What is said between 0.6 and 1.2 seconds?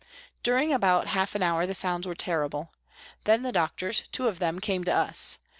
about